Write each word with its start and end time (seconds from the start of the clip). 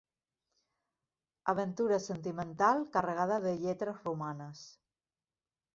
Aventura 1.53 1.99
sentimental 2.07 2.83
carregada 2.97 3.39
de 3.47 3.53
lletres 3.63 4.03
romanes. 4.09 4.65